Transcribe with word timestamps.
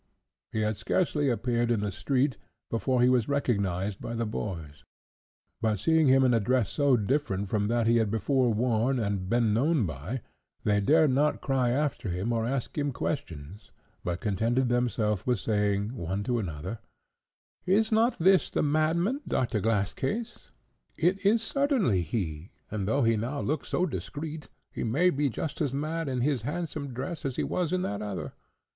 He 0.51 0.61
had 0.61 0.77
scarcely 0.77 1.29
appeared 1.29 1.69
in 1.69 1.81
the 1.81 1.91
street, 1.91 2.37
before 2.71 3.03
he 3.03 3.09
was 3.09 3.29
recognised 3.29 4.01
by 4.01 4.15
the 4.15 4.25
boys; 4.25 4.83
but 5.61 5.77
seeing 5.77 6.07
him 6.07 6.23
in 6.23 6.33
a 6.33 6.39
dress 6.39 6.71
so 6.71 6.97
different 6.97 7.49
from 7.49 7.67
that 7.67 7.85
he 7.85 7.97
had 7.97 8.09
before 8.09 8.51
worn 8.51 8.97
and 8.97 9.29
been 9.29 9.53
known 9.53 9.85
by, 9.85 10.23
they 10.63 10.79
dared 10.79 11.11
not 11.11 11.39
cry 11.39 11.69
after 11.69 12.09
him 12.09 12.33
or 12.33 12.47
ask 12.47 12.79
him 12.79 12.91
questions, 12.91 13.69
but 14.03 14.21
contented 14.21 14.69
themselves 14.69 15.27
with 15.27 15.37
saying, 15.37 15.95
one 15.95 16.23
to 16.23 16.39
another, 16.39 16.79
"Is 17.67 17.91
not 17.91 18.17
this 18.17 18.49
the 18.49 18.63
madman, 18.63 19.21
Doctor 19.27 19.59
Glasscase? 19.61 20.49
It 20.97 21.23
is 21.23 21.43
certainly 21.43 22.01
he; 22.01 22.49
and 22.71 22.87
though 22.87 23.03
he 23.03 23.17
now 23.17 23.39
looks 23.41 23.69
so 23.69 23.85
discreet, 23.85 24.49
he 24.71 24.83
may 24.83 25.11
be 25.11 25.29
just 25.29 25.61
as 25.61 25.75
mad 25.75 26.09
in 26.09 26.21
this 26.21 26.41
handsome 26.41 26.91
dress 26.91 27.23
as 27.23 27.35
he 27.35 27.43
was 27.43 27.71
in 27.71 27.83
that 27.83 28.01
other. 28.01 28.33